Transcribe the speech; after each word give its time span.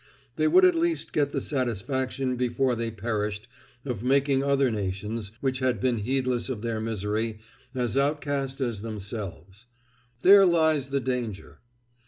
They 0.35 0.47
would 0.47 0.65
at 0.65 0.73
least 0.73 1.13
get 1.13 1.29
the 1.31 1.39
satisfaction 1.39 2.35
before 2.35 2.73
they 2.73 2.89
perished 2.89 3.47
of 3.85 4.01
making 4.01 4.43
other 4.43 4.71
nations, 4.71 5.31
which 5.41 5.59
had 5.59 5.79
been 5.79 5.99
heedless 5.99 6.49
of 6.49 6.63
their 6.63 6.81
misery, 6.81 7.37
as 7.75 7.95
outcast 7.95 8.61
as 8.61 8.81
themselves. 8.81 9.67
There 10.21 10.43
lies 10.43 10.89
the 10.89 11.01
danger. 11.01 11.59